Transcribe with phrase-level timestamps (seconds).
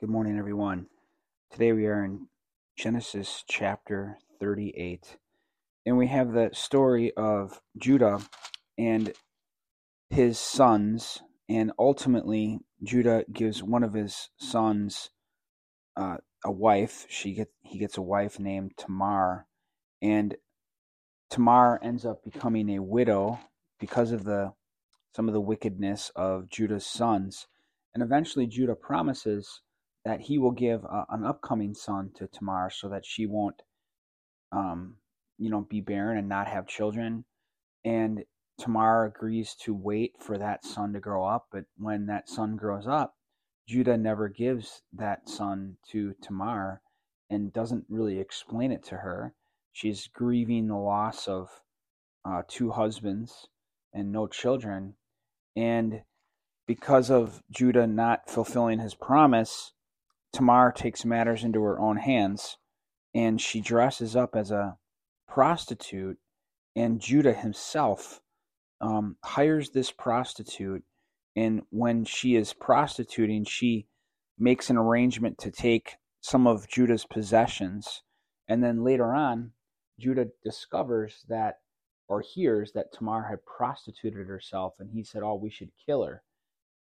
[0.00, 0.86] Good morning, everyone.
[1.50, 2.28] Today we are in
[2.74, 5.18] Genesis chapter 38,
[5.84, 8.22] and we have the story of Judah
[8.78, 9.12] and
[10.08, 15.10] his sons, and ultimately Judah gives one of his sons
[15.98, 17.04] uh, a wife.
[17.10, 19.44] She get he gets a wife named Tamar,
[20.00, 20.34] and
[21.28, 23.38] Tamar ends up becoming a widow
[23.78, 24.54] because of the
[25.14, 27.48] some of the wickedness of Judah's sons,
[27.92, 29.60] and eventually Judah promises
[30.04, 33.62] that he will give uh, an upcoming son to Tamar so that she won't,
[34.52, 34.96] um,
[35.38, 37.24] you know, be barren and not have children.
[37.84, 38.24] And
[38.58, 41.48] Tamar agrees to wait for that son to grow up.
[41.52, 43.14] But when that son grows up,
[43.66, 46.82] Judah never gives that son to Tamar
[47.28, 49.34] and doesn't really explain it to her.
[49.72, 51.62] She's grieving the loss of
[52.24, 53.48] uh, two husbands
[53.92, 54.94] and no children.
[55.56, 56.02] And
[56.66, 59.72] because of Judah not fulfilling his promise,
[60.32, 62.56] Tamar takes matters into her own hands
[63.14, 64.76] and she dresses up as a
[65.28, 66.18] prostitute,
[66.76, 68.20] and Judah himself
[68.80, 70.84] um, hires this prostitute.
[71.36, 73.86] And when she is prostituting, she
[74.38, 78.02] makes an arrangement to take some of Judah's possessions.
[78.48, 79.52] And then later on,
[79.98, 81.56] Judah discovers that
[82.08, 86.22] or hears that Tamar had prostituted herself, and he said, Oh, we should kill her.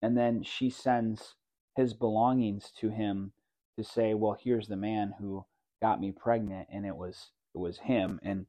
[0.00, 1.34] And then she sends
[1.78, 3.30] his belongings to him
[3.76, 5.44] to say, well, here's the man who
[5.80, 8.18] got me pregnant, and it was it was him.
[8.24, 8.46] And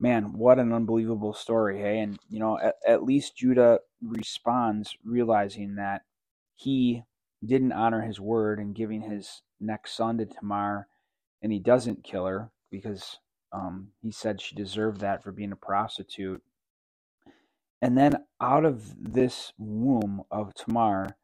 [0.00, 2.00] man, what an unbelievable story, hey!
[2.00, 6.02] And you know, at, at least Judah responds, realizing that
[6.56, 7.04] he
[7.46, 10.88] didn't honor his word in giving his next son to Tamar,
[11.40, 13.20] and he doesn't kill her because
[13.52, 16.42] um, he said she deserved that for being a prostitute.
[17.80, 21.16] And then out of this womb of Tamar,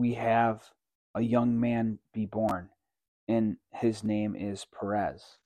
[0.00, 0.62] we have
[1.14, 2.70] a young man be born,
[3.28, 5.36] and his name is Perez.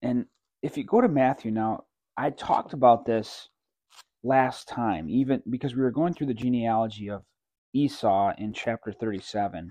[0.00, 0.24] And
[0.62, 1.84] if you go to Matthew now,
[2.16, 3.50] I talked about this
[4.22, 7.24] last time, even because we were going through the genealogy of
[7.74, 9.70] Esau in chapter 37.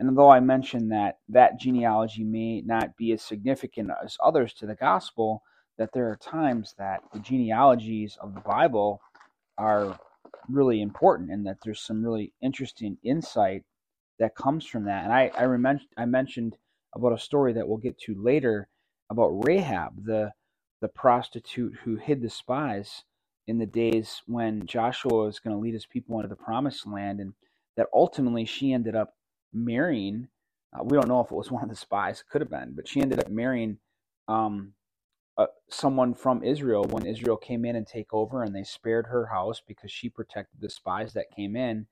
[0.00, 4.66] And although I mentioned that that genealogy may not be as significant as others to
[4.66, 5.42] the gospel,
[5.78, 9.00] that there are times that the genealogies of the Bible
[9.56, 9.96] are
[10.48, 13.62] really important and that there's some really interesting insight
[14.20, 15.04] that comes from that.
[15.04, 16.58] And I I, remember, I mentioned
[16.96, 18.68] about a story that we'll get to later
[19.10, 20.32] about Rahab, the
[20.82, 23.04] the prostitute who hid the spies
[23.48, 27.20] in the days when Joshua was going to lead his people into the promised land,
[27.20, 27.34] and
[27.78, 29.14] that ultimately she ended up
[29.54, 30.28] marrying.
[30.78, 32.74] Uh, we don't know if it was one of the spies; it could have been,
[32.76, 33.78] but she ended up marrying
[34.28, 34.74] um,
[35.38, 39.26] uh, someone from Israel when Israel came in and take over, and they spared her
[39.26, 41.86] house because she protected the spies that came in,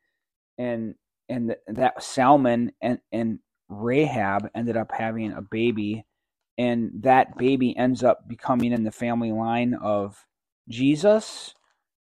[0.58, 0.94] and
[1.28, 6.06] and that Salmon and and Rahab ended up having a baby,
[6.58, 10.26] and that baby ends up becoming in the family line of
[10.68, 11.54] Jesus,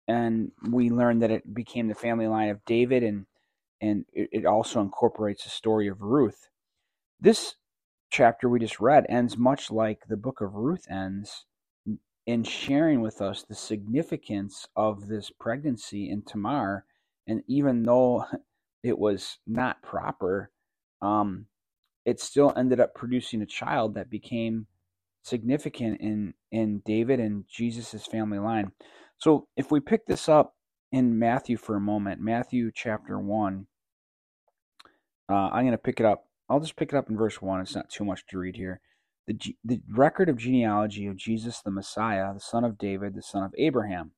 [0.08, 3.26] and we learn that it became the family line of David, and
[3.80, 6.48] and it, also incorporates the story of Ruth.
[7.20, 7.56] This
[8.10, 11.46] chapter we just read ends much like the book of Ruth ends
[12.26, 16.86] in sharing with us the significance of this pregnancy in Tamar.
[17.28, 18.26] And even though
[18.84, 20.50] it was not proper,
[21.03, 21.47] um,
[22.05, 24.67] it still ended up producing a child that became
[25.22, 28.73] significant in in David and Jesus's family line.
[29.17, 30.55] So if we pick this up
[30.93, 33.67] in Matthew for a moment, Matthew chapter one,
[35.31, 36.27] uh, I'm going to pick it up.
[36.50, 37.62] I'll just pick it up in verse one.
[37.62, 38.81] It's not too much to read here.
[39.27, 43.43] The, the record of genealogy of Jesus the Messiah, the son of David, the son
[43.43, 44.12] of Abraham.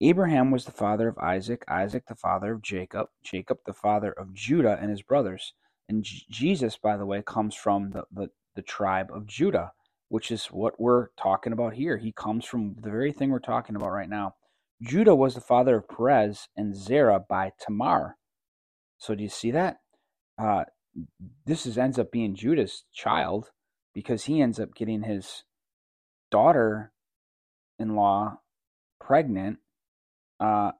[0.00, 4.32] Abraham was the father of Isaac, Isaac the father of Jacob, Jacob the father of
[4.32, 5.52] Judah and his brothers.
[5.88, 9.72] And J- Jesus, by the way, comes from the, the, the tribe of Judah,
[10.08, 11.98] which is what we're talking about here.
[11.98, 14.36] He comes from the very thing we're talking about right now.
[14.80, 18.16] Judah was the father of Perez and Zerah by Tamar.
[18.96, 19.80] So do you see that?
[20.38, 20.64] Uh,
[21.44, 23.50] this is ends up being Judah's child
[23.92, 25.44] because he ends up getting his
[26.30, 28.38] daughter-in-law
[28.98, 29.58] pregnant
[30.40, 30.72] uh,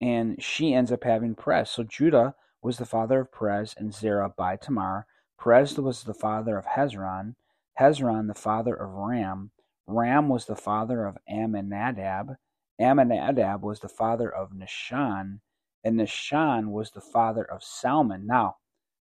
[0.00, 1.70] and she ends up having Perez.
[1.70, 5.06] So Judah was the father of Perez and Zerah by Tamar.
[5.40, 7.34] Perez was the father of Hezron.
[7.78, 9.50] Hezron the father of Ram.
[9.86, 12.36] Ram was the father of Amminadab.
[12.80, 15.40] Amminadab was the father of Nahshon.
[15.84, 18.26] And Nahshon was the father of Salmon.
[18.26, 18.56] Now,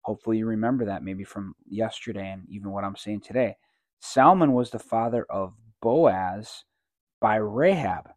[0.03, 3.57] hopefully you remember that maybe from yesterday and even what I'm saying today.
[4.01, 6.65] Salmon was the father of Boaz
[7.21, 8.11] by Rahab.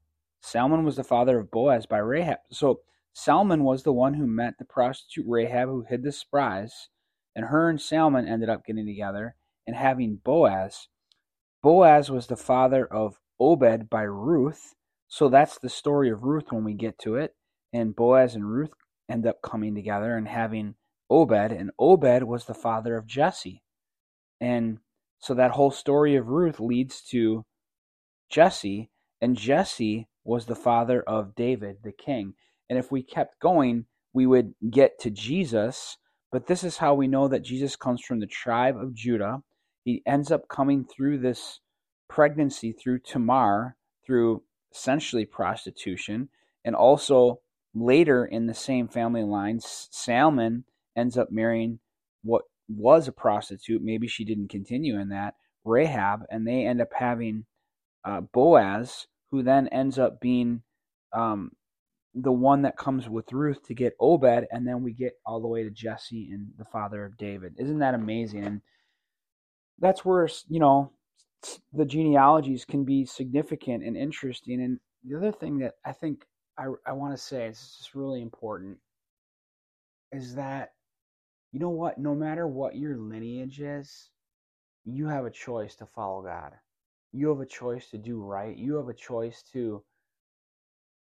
[0.44, 2.40] Salmon was the father of Boaz by Rahab.
[2.52, 2.82] So
[3.14, 6.90] Salmon was the one who met the prostitute Rahab who hid the spies.
[7.36, 9.36] and her and Salmon ended up getting together
[9.66, 10.90] and having Boaz.
[11.64, 14.76] Boaz was the father of Obed by Ruth.
[15.08, 17.36] So that's the story of Ruth when we get to it.
[17.72, 18.74] And Boaz and Ruth
[19.10, 20.76] end up coming together and having
[21.10, 21.52] Obed.
[21.54, 23.64] And Obed was the father of Jesse.
[24.42, 24.80] And
[25.20, 27.46] so that whole story of Ruth leads to
[28.30, 28.92] Jesse.
[29.22, 32.34] And Jesse was the father of David, the king.
[32.70, 35.98] And if we kept going, we would get to Jesus.
[36.32, 39.44] But this is how we know that Jesus comes from the tribe of Judah.
[39.84, 41.60] He ends up coming through this
[42.08, 43.76] pregnancy through Tamar,
[44.06, 44.44] through
[44.74, 46.30] essentially prostitution,
[46.64, 47.40] and also
[47.74, 50.64] later in the same family line, Salmon
[50.96, 51.80] ends up marrying
[52.24, 53.82] what was a prostitute.
[53.82, 55.36] Maybe she didn't continue in that,
[55.66, 57.46] Rahab, and they end up having
[58.06, 60.62] uh, Boaz, who then ends up being
[61.12, 61.52] um,
[62.14, 65.48] the one that comes with Ruth to get Obed, and then we get all the
[65.48, 67.56] way to Jesse and the father of David.
[67.58, 68.44] Isn't that amazing?
[68.46, 68.62] And
[69.80, 70.92] that's where you know
[71.74, 74.62] the genealogies can be significant and interesting.
[74.62, 78.22] And the other thing that I think I, I want to say is just really
[78.22, 78.78] important
[80.12, 80.74] is that
[81.52, 81.98] you know what?
[81.98, 84.12] No matter what your lineage is,
[84.86, 86.52] you have a choice to follow God.
[87.14, 88.58] You have a choice to do right.
[88.58, 89.84] You have a choice to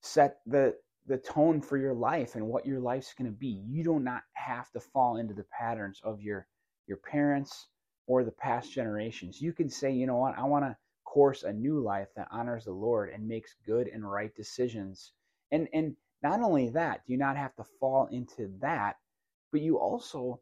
[0.02, 0.76] set the
[1.06, 3.60] the tone for your life and what your life's going to be.
[3.66, 6.46] You do not have to fall into the patterns of your
[6.86, 7.68] your parents
[8.06, 9.40] or the past generations.
[9.40, 12.64] You can say, you know what, I want to course a new life that honors
[12.64, 15.12] the Lord and makes good and right decisions.
[15.50, 18.96] And and not only that, do you not have to fall into that,
[19.50, 20.40] but you also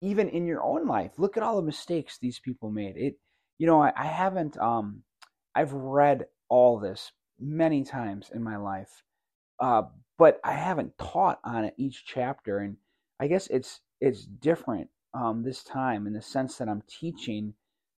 [0.00, 2.96] even in your own life, look at all the mistakes these people made.
[2.96, 3.14] It
[3.58, 5.02] you know, I, I haven't um
[5.54, 9.02] I've read all this many times in my life.
[9.60, 9.82] Uh,
[10.18, 12.76] but I haven't taught on it each chapter and
[13.20, 17.54] I guess it's it's different um, this time in the sense that I'm teaching,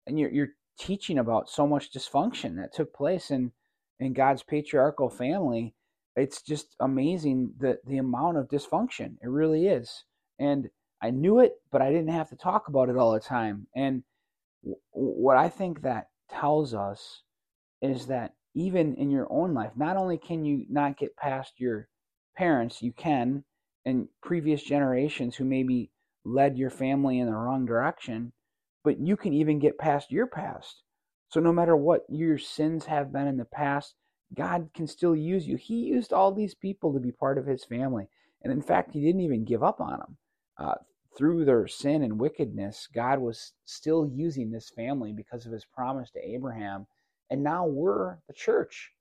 [0.05, 3.51] and you're you're teaching about so much dysfunction that took place in
[3.99, 5.73] in God's patriarchal family.
[6.15, 9.15] It's just amazing the the amount of dysfunction.
[9.21, 10.03] It really is,
[10.37, 10.69] and
[11.01, 13.67] I knew it, but I didn't have to talk about it all the time.
[13.75, 14.03] And
[14.91, 17.21] what I think that tells us
[17.81, 21.87] is that even in your own life, not only can you not get past your
[22.35, 23.43] parents, you can,
[23.85, 25.91] and previous generations who maybe
[26.23, 28.31] led your family in the wrong direction,
[28.83, 30.81] but you can even get past your past.
[31.29, 33.95] So no matter what your sins have been in the past,
[34.33, 35.57] God can still use you.
[35.57, 38.07] He used all these people to be part of his family.
[38.41, 40.17] And in fact, he didn't even give up on them.
[40.57, 40.75] Uh,
[41.15, 46.11] through their sin and wickedness, God was still using this family because of his promise
[46.11, 46.87] to Abraham.
[47.29, 48.91] And now we're the church.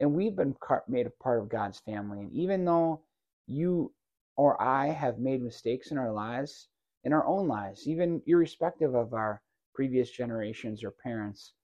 [0.00, 0.54] And we've been
[0.88, 2.20] made a part of God's family.
[2.20, 3.02] And even though
[3.46, 3.92] you
[4.36, 6.68] or I have made mistakes in our lives,
[7.04, 9.42] in our own lives, even irrespective of our
[9.74, 11.54] previous generations or parents,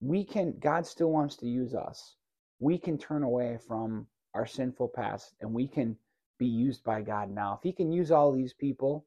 [0.00, 2.16] we can, God still wants to use us.
[2.58, 5.96] We can turn away from our sinful past and we can
[6.38, 7.54] be used by God now.
[7.54, 9.06] If He can use all these people,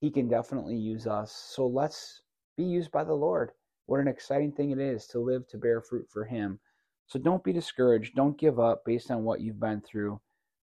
[0.00, 1.32] He can definitely use us.
[1.32, 2.22] So let's
[2.56, 3.52] be used by the Lord.
[3.86, 6.60] What an exciting thing it is to live to bear fruit for Him.
[7.06, 8.14] So don't be discouraged.
[8.14, 10.20] Don't give up based on what you've been through.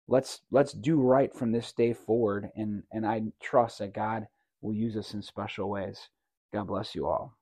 [0.08, 4.26] Let's let's do right from this day forward and and I trust that God
[4.60, 6.08] will use us in special ways.
[6.52, 7.36] God bless you all.